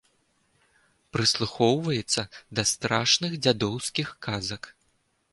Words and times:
Прыслухоўваецца 1.17 2.21
да 2.59 2.65
страшных 2.71 3.31
дзядоўскіх 3.47 4.07
казак. 4.29 4.63